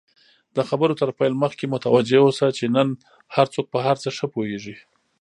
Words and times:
د 0.55 0.57
خبرو 0.69 0.93
تر 1.01 1.09
پیل 1.17 1.33
مخکی 1.43 1.65
متوجه 1.73 2.19
اوسه، 2.23 2.45
چی 2.57 2.65
نن 2.75 2.87
هرڅوک 3.35 3.65
په 3.73 3.79
هرڅه 3.85 4.09
ښه 4.17 4.25
پوهیږي! 4.33 4.75